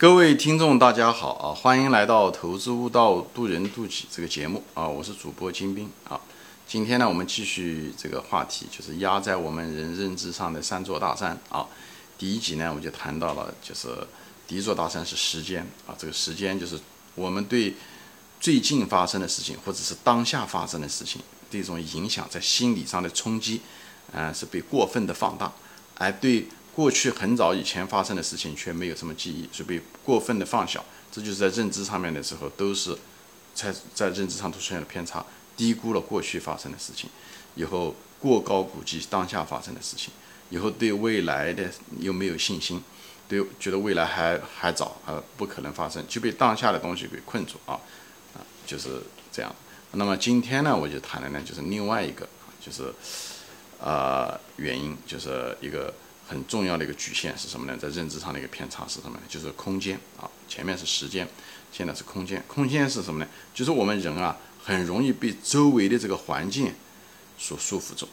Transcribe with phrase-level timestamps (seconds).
[0.00, 1.52] 各位听众，大家好啊！
[1.52, 4.88] 欢迎来到《投资悟道，渡人渡己》这个节目啊！
[4.88, 6.18] 我是主播金兵啊。
[6.66, 11.66] 今天呢，我们继续这个话题，就是压在我们人认知上的三座大山啊。
[12.16, 13.88] 第一集呢，我就谈到了，就是
[14.48, 15.92] 第一座大山是时间啊。
[15.98, 16.80] 这个时间就是
[17.14, 17.74] 我们对
[18.40, 21.20] 最近发生的事情，或者是当下发生的事情
[21.50, 23.60] 的一种影响，在心理上的冲击，
[24.12, 25.52] 嗯，是被过分的放大，
[25.96, 26.48] 而对。
[26.74, 32.96] 过去很早以前发生的事情却没有什么记忆，是被过分的放小，这就是在认知上面的时候都是
[33.54, 35.24] 在在认知上出现了偏差，
[35.56, 37.10] 低估了过去发生的事情，
[37.56, 40.12] 以后过高估计当下发生的事情，
[40.48, 42.80] 以后对未来的又没有信心，
[43.28, 47.74] 对觉得未来还还早啊不可能发生，就被当下的东西给困住啊
[48.32, 49.02] 啊就是
[49.32, 49.54] 这样。
[49.92, 52.26] 那么今天呢，我就谈的呢就是另外一个
[52.64, 52.94] 就是
[53.82, 55.92] 啊原因，就是一个。
[56.30, 57.76] 很重要的一个局限是什么呢？
[57.76, 59.22] 在认知上的一个偏差是什么呢？
[59.28, 61.28] 就是空间啊，前面是时间，
[61.72, 62.40] 现在是空间。
[62.46, 63.28] 空间是什么呢？
[63.52, 66.72] 就是我们人啊，很容易被周围的这个环境
[67.36, 68.06] 所束缚住。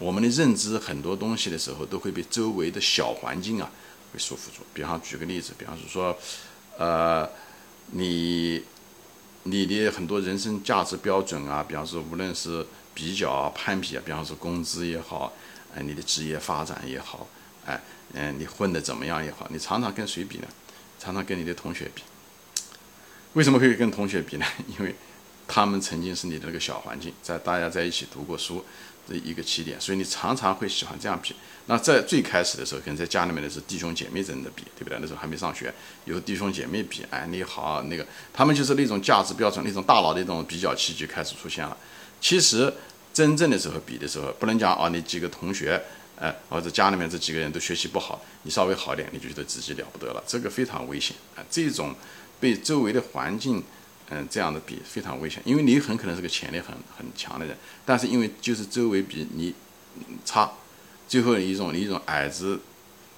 [0.00, 3.70] 我们的认知很多东西的时候，都会被周围的小环境啊
[4.12, 4.64] 会束缚住。
[4.74, 6.18] 比方举个例子，比方是说，
[6.76, 7.30] 呃，
[7.92, 8.64] 你
[9.44, 15.32] 你的很多人生价值标准啊，比方说无论是比较啊、攀比啊，比方说工资也好，
[15.72, 17.28] 呃，你的职业发展也好。
[17.66, 17.80] 哎，
[18.14, 20.46] 嗯，你混得怎么样也好，你常常跟谁比呢？
[20.98, 22.02] 常常跟你的同学比。
[23.32, 24.46] 为什么可以跟同学比呢？
[24.78, 24.94] 因为
[25.48, 28.64] 他们曾经是你的那个小环境，在大家在一起读过书
[29.08, 31.34] 的一个起点，所以你常常会喜欢这样比。
[31.66, 34.98] 那在最开始的时候，可能在家里面的是弟兄姐妹之间的比，对不对？
[35.00, 35.72] 那时候还没上学，
[36.04, 41.76] 有弟兄姐妹比，哎，你好，那个他们就是那种价值标准、那种大脑的一种比较器就开始出现了。
[42.20, 42.72] 其实
[43.12, 45.82] 真正的时候比的时候，不能讲啊，你几个同学。
[46.22, 51.42] 哎，或者家里面这几个人都学习不好，你稍微好点，你就觉得自己了不得了，这个非常危险啊！
[51.50, 51.92] 这种
[52.38, 53.60] 被周围的环境，
[54.08, 59.52] 嗯，这样的比非常危险，因为你很可能是个潜力很很强的人，但是因为就是周围比你
[60.24, 60.48] 差，
[61.08, 62.60] 最后一种一种矮子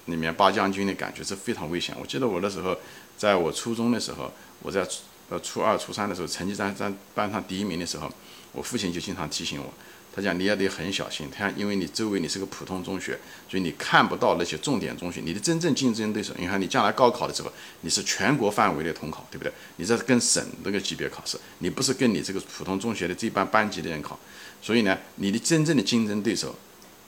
[0.05, 1.95] 里面拔将军的感觉是非常危险。
[2.01, 2.75] 我记得我的时候，
[3.15, 4.83] 在我初中的时候，我在
[5.29, 8.11] 呃初二初三的时候，成绩在在班上第一名的时候，
[8.51, 9.71] 我父亲就经常提醒我。
[10.15, 16.33] 他讲你也得很小心，他因为你周围你是个普通中学，所以你看不到那些重点中学，你的真正竞争对手。
[16.37, 19.51] 你看你将来高考的时候，你是全国范围的统考，对不对？
[19.75, 24.17] 你这是跟省这个级别考试，你不是跟你这个普通中学的这班班级的人考。
[24.61, 26.55] 所以呢，你的真正的竞争对手，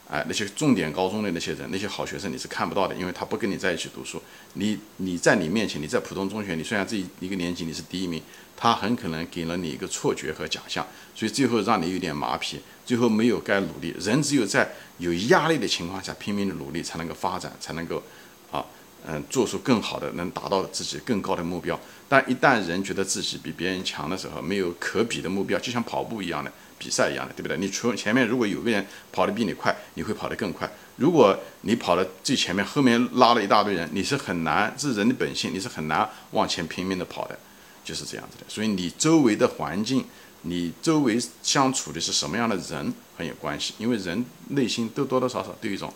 [0.10, 4.22] 哎，那些重点高中的那些人，那些好学生你是看不到的，因为他不跟你在一起读书。
[4.54, 8.22] 你你在你面前，你在普通中学，你虽然这一个年级你是第一名，
[8.56, 12.56] 他很可能给了你一个错觉和假象，所以最后让你有点麻痹。
[12.86, 18.02] 最后没有该努力，人只有在有压力的情况下拼命的努力，才能够发展，才能够
[18.50, 18.66] 啊，
[19.06, 21.78] 嗯，做出更好的，能达到自己更高的目标。
[22.08, 27.58] 但一旦人觉得自己比别人强的时候，没有可比的目标，就像跑步一样的比赛一样的，对不对？
[27.58, 30.70] 你除前面如果有个人跑得比你快，你会跑得更快。
[30.98, 37.38] 如果你跑到最前面，后面拉了一大堆人，你是很难，这是人的本性，你是很难往前拼命的跑的，
[37.84, 38.46] 就是这样子的。
[38.48, 40.06] 所以你周围的环境。
[40.44, 45.92] 你周围相处的是什么样的人很有关系，因为人内心都多多少少都有一种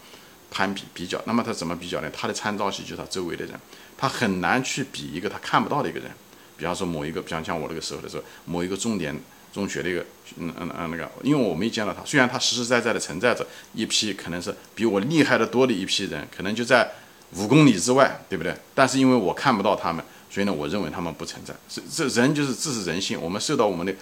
[0.49, 1.21] 攀比比较。
[1.25, 2.09] 那么他怎么比较呢？
[2.09, 3.57] 他的参照系就是他周围的人，
[3.95, 6.11] 他很难去比一个他看不到的一个人。
[6.57, 9.15] 比方说某一个，比方像我那个时候的时候，某一个重点
[9.53, 10.05] 中学的一个，
[10.37, 16.89] 嗯嗯嗯那个，因为我没见到他，虽然他实实在在的存在着一批可能是比我厉害的多的一批人，可能就在
[17.35, 18.55] 五公里之外，对不对？
[18.73, 21.53] 但是因为我看不到他们，所以呢，我认为他们不存在。
[21.69, 23.93] 这这人就是这是人性，我们受到我们的。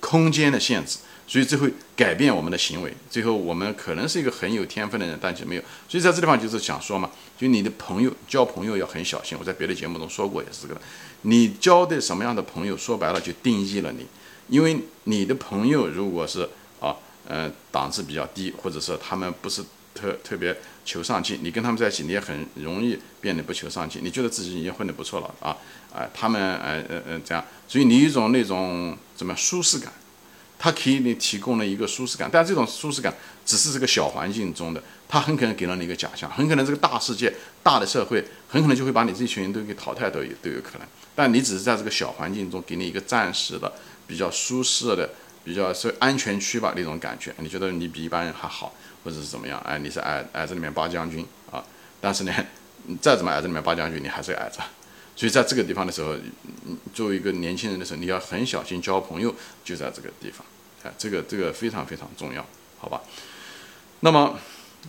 [0.00, 2.94] 空间的限制，所以这会改变我们的行为。
[3.10, 5.62] 最后，我们可能是一个很有天分的人，但却没有。
[5.88, 9.36] 所以在这地方就是想说嘛，就你的朋友交朋友要很小心。
[9.36, 10.80] 我在别的节目中说过，也是这个。
[11.22, 14.06] 你交的什么样的朋友，说白了就定义了你。
[14.48, 16.48] 因为你的朋友如果是
[16.80, 19.62] 啊，呃，档次比较低，或者是他们不是
[19.94, 24.02] 特特别求上进，你跟他们在一起，你也很容易变得不求上进。
[24.02, 25.56] 你觉得自己已经混得不错了啊？
[25.92, 29.92] 啊，他们呃呃呃这样，所以你一种那种怎么舒适感，
[30.58, 33.12] 它给你提供了一个舒适感，但这种舒适感
[33.44, 43.72] 只是这个小环境中的，它很可能给了你一个假象，很可能这个大世界、大的社会很可能就会把你这群人都给淘汰都有都有可能，但你只是在这个小环境中给你一个暂时的
[44.08, 45.08] 比较舒适的、
[45.44, 48.74] 比较是安全区吧那种感觉，你觉得你比一般人还好，
[49.04, 49.60] 或者是怎么样？
[49.60, 51.62] 哎，你是矮矮子里面八将军啊，
[52.00, 52.34] 但是呢，
[52.86, 54.58] 你再怎么矮子里面八将军，你还是矮子。
[55.14, 56.14] 所以在这个地方的时候，
[56.94, 59.34] 作为一个年轻人的时候，你要很小心交朋友，
[59.64, 60.46] 就在这个地方，
[60.84, 62.46] 哎，这个这个非常非常重要，
[62.78, 63.02] 好吧？
[64.00, 64.38] 那么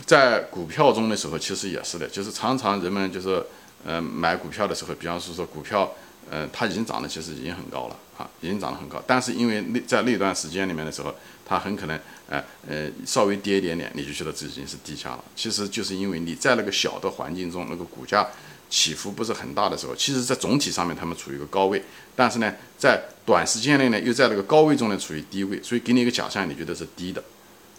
[0.05, 3.43] 在股票中的时候，其实也是的，就是常常人们就是
[3.83, 5.91] 呃买股票的时候，比方说说股票，
[6.29, 11.13] 呃，它已经涨得其实已经很高了啊，已经涨得很高，但是因为那在那段时间里面的时候，
[11.45, 11.99] 它很可能
[12.29, 15.23] 呃呃稍微跌一点点，你就觉得这已经是低价了。
[15.35, 18.27] 其实就是因为你在那个小的环境中，那个股价
[18.69, 21.83] 起伏不是很大的时候，其实在总体上面它们处于一个高位，
[22.15, 27.23] 但是呢，在短时间内呢又在那个高位中呢处于低位，所以给你一个假象，你觉得是低的。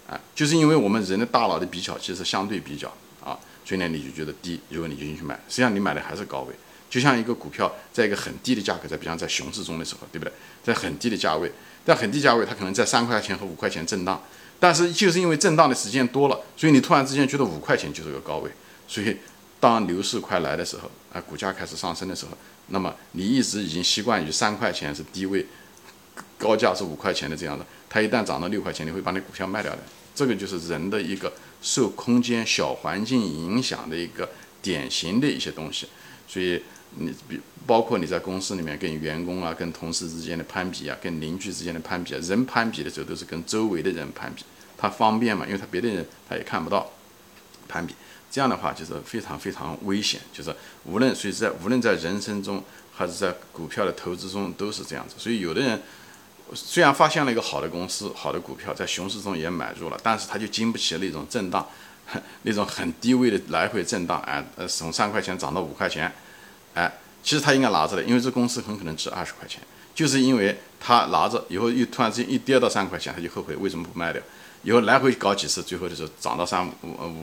[0.09, 2.89] 啊，就是因为我们人的大脑的比较其实相对比较
[3.23, 6.55] 啊，所以呢你就觉得低，如果你就进去买，实际上你买的还是高位。
[6.91, 10.33] 就像一个股票在一个很低的价格，在比方在熊市中的时候，对不对？
[10.63, 11.51] 在很低的价位，
[11.87, 14.23] 在很低价位，它可能在三块钱和五块钱震荡，
[14.59, 18.51] 但是就是因为震荡的时间多了，所以你突然之间觉得五块钱就是个高位。
[18.89, 19.17] 所以
[19.61, 22.33] 当牛市快来的时候，啊，股价开始上升的时候，
[22.67, 25.47] 那么你一直已经习惯于三块钱是低位，
[26.37, 29.79] 高价是五块钱的这样的，它一旦涨到六块钱，你会把你股票卖掉的。
[30.13, 31.33] 这个就是人的一个
[31.63, 34.29] 受空间小环境影响的一个
[34.61, 35.87] 典型的一些东西，
[36.29, 36.63] 所以
[36.97, 44.45] 你比包括你在公司里面跟员工啊、跟同事之间的攀比啊、跟邻居之间的攀比啊，人攀比的时候都是跟周围的人攀比，
[44.77, 46.91] 他方便嘛，因为他别的人他也看不到
[47.69, 47.95] 攀比，
[48.31, 50.55] 这样的话就是非常非常危险，就是
[50.85, 52.63] 无论谁在无论在人生中
[52.93, 55.81] 还是在股票的投资中都是这样子，所以有的人。
[56.53, 61.65] 虽然发现了一个好的公司、好的股票，在熊市中也买入了，但是他就经不起那种震荡，
[62.43, 66.13] 那种很低位的来回震荡，哎，呃，从三块钱涨到五块钱，
[66.75, 69.61] 哎，其实他应该拿着的，因为这公司很可能值二十块钱，
[69.95, 74.23] 就是因为他拿着以后，又突然之间一跌到三块钱，他就后悔为什么不卖掉，
[74.63, 76.75] 以后来回搞几次，最后的时候涨到三五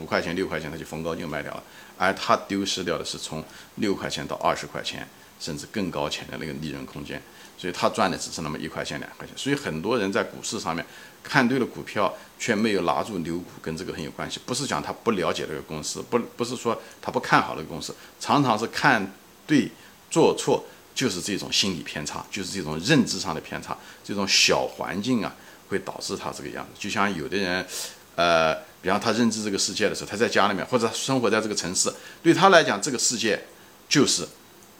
[0.02, 1.62] 五块钱、六块钱，他就逢高就卖掉了，
[1.96, 3.44] 而他丢失掉的是从
[3.76, 5.06] 六块钱到二十块钱，
[5.40, 7.20] 甚至更高钱的那个利润空间。
[7.56, 10.86] 所以他赚的只是那么一块钱两块钱，所以很多人在股市上面
[11.24, 14.40] 看对了股票，却没有拿住牛股，跟这个很有关系。
[14.46, 19.12] 不是讲他不了解这个公司，不不是说他不看好这个公司，常常是看
[19.48, 19.68] 对
[20.08, 20.64] 做错，
[20.94, 25.34] 就是这种心理偏差，就是这种认知上的偏差，这种小环境啊，
[25.68, 26.70] 会导致他这个样子。
[26.78, 27.66] 就像有的人，
[28.14, 31.92] 呃，比方他认知这个世界的时候，他在家里面或者生活在这个城市，
[32.22, 33.42] 对他来讲，这个世界
[33.88, 34.28] 就是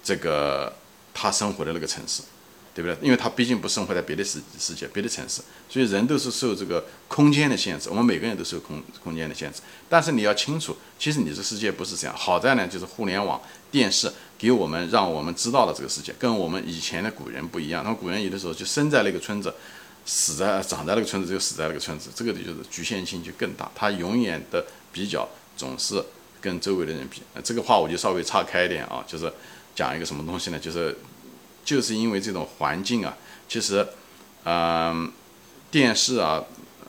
[0.05, 0.73] 这个
[1.13, 2.23] 他生活的那个城市。
[2.79, 3.05] 对不对？
[3.05, 7.89] 因为他毕竟不生活在别的世世界、别的城市，所以人都是受这个空间的限制。
[7.91, 9.61] 我们每个人都受空空间的限制。
[9.89, 12.17] 但是你要清楚，其实你这世界不是这样。
[12.17, 13.43] 好在呢，就是互联网、
[13.73, 14.09] 电视
[14.39, 17.83] 给我们让我们知道了这个世界，跟我们以前的古人不一样。
[17.83, 19.53] 那么古人有的时候就生在那个村子，
[20.07, 23.69] 死在长在那个村子，就死在那个村子，这个就是局限性就更大。
[23.75, 26.01] 他永远的比较总是
[26.41, 27.23] 跟周围的人比。
[27.43, 29.33] 这个话我就稍微岔开一点啊，就是
[29.75, 30.59] 讲一个什么东西呢？
[30.61, 30.97] 就是。
[31.69, 33.15] 就是因为这种环境啊，
[33.47, 33.87] 其实，
[34.45, 35.13] 嗯，
[35.71, 36.43] 电视啊，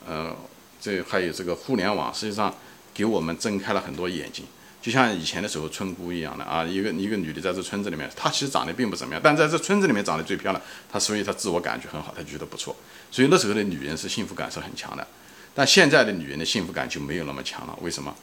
[0.08, 0.34] 呃，
[0.80, 2.54] 这还有这个互联网，实际上
[2.94, 4.46] 给我们睁开了很多眼睛。
[4.80, 12.74] 就像以前的时候村姑一样的啊，一个一个女的在这村子里面，她其实长得并不怎么样，但在这村子里面长得最漂亮，她所以她自我感觉很好，她觉得不错。
[13.10, 15.06] 所以那时候的女人是幸福感是很强的，
[15.54, 17.78] 但现在的女人的幸福感就没有那么强了。
[17.82, 18.16] 为什么？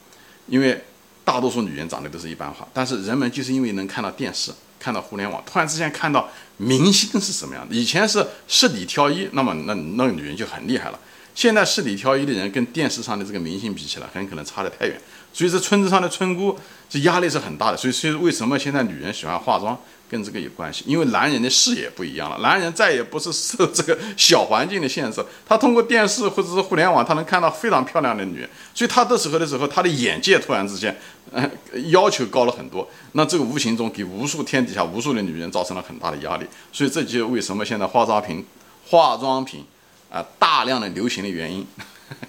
[0.48, 0.82] 因为
[1.24, 4.50] 大多数女人长得都是一般化，但是人们就是因为能看到电视。
[4.78, 7.74] 看到互联网，突然之间看到明星是什么样的？
[7.74, 10.98] 以前是十里挑一，那么那那个女人就很厉害了。
[11.38, 15.00] 现在十里挑一的人跟电视上的这个明星比起来，很可能差得太远。
[15.32, 16.58] 所以这村子上的村姑，
[16.90, 17.76] 这压力是很大的。
[17.76, 19.78] 所以，所以为什么现在女人喜欢化妆？
[20.10, 30.98] 跟这个有关系，因为男人的视野不一样了，男人再也不是受这个小环境的限制，他通过电视或者是互联网，他能看到非常漂亮的女人，所以他这时候的时候，他的眼界突然之间，
[31.30, 31.48] 嗯，
[31.90, 38.42] 要求高了很多，那这个无形中给无数天底下无数的女人造成了很大的压力，所以这就为什么现在化妆品，
[38.88, 39.62] 化妆品
[40.10, 41.66] 啊大量的流行的原因，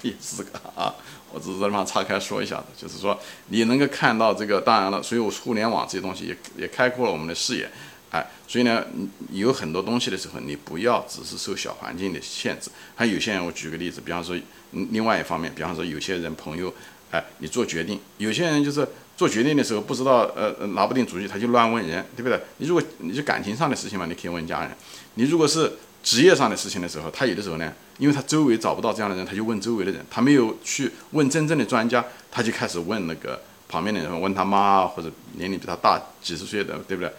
[0.01, 0.93] 也是这个啊。
[1.31, 3.15] 我只是在这方岔开说一下子，就是说
[3.50, 7.69] 你能够看到这个，当然了，所以我互联网这些东西也也开阔了我们的视野，
[8.09, 8.83] 哎，所以呢，
[9.31, 12.71] 有很多东西的时候，你不要只是受小环境的限制。
[12.95, 14.36] 还有些人，我举个例子，比方说，
[14.71, 16.74] 另外一方面，比方说有些人朋友，
[17.12, 22.41] 哎，你做决定，有些人就是做决定的时候不知道，呃，拿不定主意，他就乱问人，对不对？
[22.57, 24.71] 你如果你是感情上的事情嘛，你可以问家人；
[25.13, 25.74] 你如果是
[26.09, 37.13] 职业上的事情的时候，他有的时候呢，因为他周围找不到这样的人，他就问周围的人，他没有去问真正的专家，他就开始问那个旁边的人，问他妈或者年龄比他大几十岁的，对不对？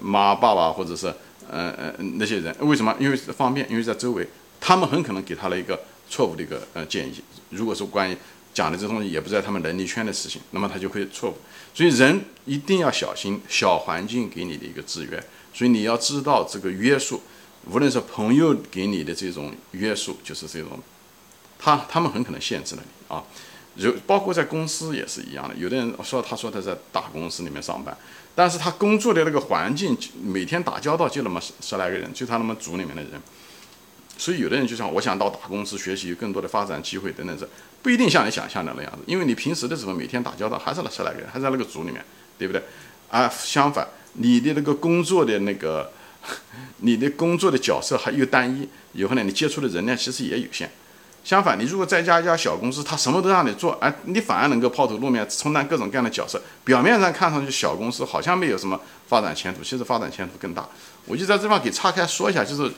[0.00, 1.06] 妈、爸爸或者是
[1.48, 2.92] 嗯嗯那些人，为什么？
[2.98, 4.26] 因为方便，因为在周围，
[4.60, 5.78] 他们很可能给他了一个
[6.10, 7.22] 错误的一个呃建议。
[7.50, 8.16] 如果说关于
[8.52, 11.36] 讲的这东西也不在他们能力圈的事情，那么他就会错误。
[11.72, 15.22] 所以人一定要小心小环境给你的一个制约，
[15.52, 17.22] 所以你要知道这个约束。
[17.70, 20.78] 无论是朋友给你的这种约束，就是这种，
[21.58, 23.22] 他他们很可能限制了你啊。
[23.76, 27.96] 如包括在公司也是一样的，有的人说他说他在大公司里面上班，
[28.34, 33.20] 但是他工作的那个环境，每天打交道就那么十十来个人，就他那么组里面的人。
[34.16, 37.48] 所以有的人就像我想到大公司学习，有更多的发展机会等等，这
[37.82, 38.98] 不一定像你想象的那样子。
[39.06, 42.04] 因为你平时的时候每天打交道还是那十来个人，还在那个组里面，
[42.38, 42.62] 对不对？
[43.10, 45.90] 啊，相反，你的那个工作的那个，
[46.78, 50.70] 你的工作的角色还又单一，以后呢，你接触的人呢其实也有限。
[51.22, 56.42] 相反，你如果在家一家小公司，他什么都让你做，哎，你反而能够抛头露面，充当各种各样的角色。
[56.64, 60.68] 表面上看上去小公司好像没有什么发展前途，其实发展前途更大。
[61.06, 62.70] 我就在这方给岔开说一下，就是。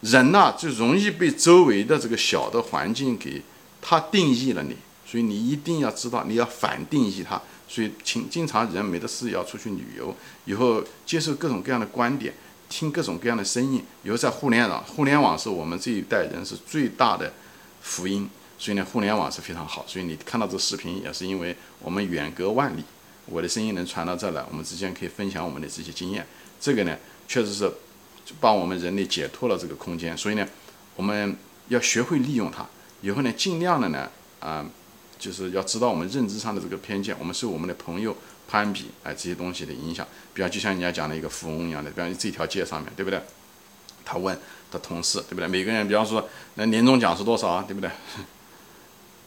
[0.00, 3.40] 人呐，就容易被周围的这个小的环境给
[3.80, 4.76] 他定义了你，
[5.06, 7.40] 所以你一定要知道，你要反定义他。
[7.66, 10.14] 所以，经经常人没得事要出去旅游，
[10.44, 12.34] 以后接受各种各样的观点，
[12.74, 13.84] 听各种各样的声音。
[14.02, 17.32] 以后在互联网，互联网是我们这一代人是最大的
[17.80, 18.28] 福音。
[18.58, 19.84] 所以呢，互联网是非常好。
[19.86, 22.82] 所以你看到这视频，也是因为我们远隔万里，
[23.26, 26.26] 我的声音能传到这来，我们之间可以分享我们的这些经验。
[26.60, 27.72] 这个呢，确实是。
[28.40, 30.48] 帮我们人类解脱了这个空间，所以呢，
[30.96, 31.36] 我们
[31.68, 32.64] 要学会利用它。
[33.02, 34.64] 以后呢，尽量的呢，啊，
[35.24, 38.14] 就是要知道我们认知上的这个偏见，我们受我们的朋友
[38.46, 40.06] 攀比，哎，这些东西的影响。
[40.34, 43.18] 比方就像人家讲的一个富翁一样的，比方这条街上面对不对？
[44.04, 44.38] 他问
[44.70, 45.48] 他同事对不对？
[45.48, 47.64] 每个人，比方说那年终奖是多少啊？
[47.66, 47.90] 对不对？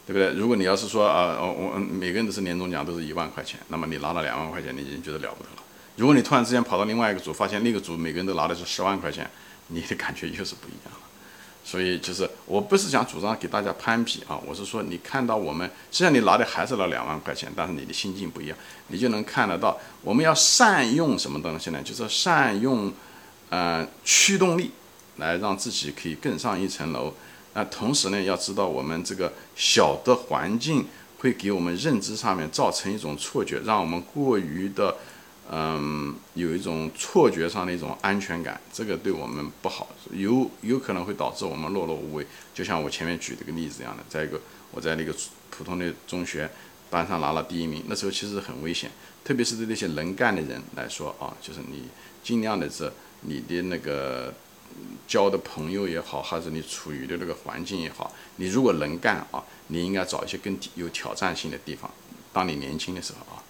[0.06, 0.32] 对不对？
[0.34, 5.62] 如果你要是说啊，我我每个人都是年终奖都是一万块钱，那么你拿了两万块钱，你已经觉得了不得了。
[5.96, 9.28] 如果你突然之间跑到另外一个组，发现那个组每个人都拿的是十万块钱，
[9.66, 11.07] 你的感觉又是不一样了。
[11.70, 18.56] 所以就是，我不是想主张给大家攀比啊，我是说你看到我们，虽然你拿的还是那两万块钱，但是你的心境不一样，
[18.86, 21.82] 你就能看得到，我们要善用什么东西呢？
[21.82, 22.90] 就是善用，
[23.50, 24.70] 呃，驱动力，
[25.16, 27.12] 来让自己可以更上一层楼。
[27.52, 30.86] 那同时呢，要知道我们这个小的环境
[31.18, 34.96] 会给我们认知上面造成一种错觉，让我们过于的。
[35.50, 42.26] 嗯，有一种错觉上的一种安全感，这个对我们不好，有有可能会导致我们碌碌无为。
[42.52, 44.04] 就像我前面举这个例子一样的。
[44.10, 44.38] 再一个，
[44.70, 45.14] 我在那个
[45.48, 46.50] 普通的中学
[46.90, 48.90] 班上拿了第一名，那时候其实很危险，
[49.24, 51.84] 特别是对那些能干的人来说啊，就是你
[52.22, 54.34] 尽量的是你的那个
[55.06, 61.90] 交的朋友也好，还是你处于的那个环境也好，你如果能干啊，你应该找一些更有挑战性的地方。
[62.34, 63.42] 当你年轻的时候啊，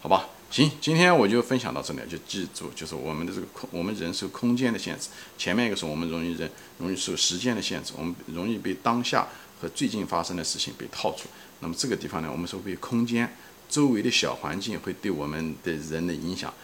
[0.00, 0.28] 好吧。
[0.48, 5.08] 行，今天我就分享到这里，就记住，就是我们的这个空，我们人受空间的限制。
[5.36, 9.26] 前面一个是我们容易人容易受时间的限制，我们容易被当下
[9.60, 11.24] 和最近发生的事情被套住。
[11.60, 13.30] 那么这个地方呢，我们说被空间
[13.68, 16.54] 周围的小环境会对我们的人的影响，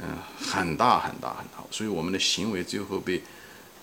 [0.00, 1.62] 嗯，很大很大很大。
[1.70, 3.22] 所以我们的行为最后被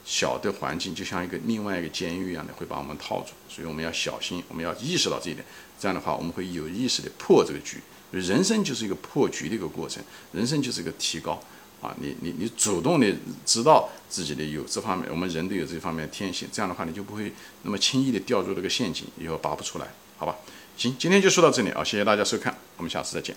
[0.04, 3.32] 小的环境就像一个另外一个监狱一样的会把我们套住。
[3.48, 5.46] 所以我们要小心，我们要意识到这一点。
[5.80, 7.78] 这样的话，我们会有意识的破这个局。
[8.22, 11.42] 人生就是一个破局的一个过程，人生就是一个提高
[11.82, 11.96] 啊！
[12.00, 13.12] 你你你主动的
[13.46, 20.36] 知道自己的有这方面，我们人都有这方面天性，这样的话你就不会那么轻易的掉入这个陷阱，以后拔不出来，好吧？
[20.78, 23.36] 行，今天就说到这里啊，谢谢大家收看，我们下次再见。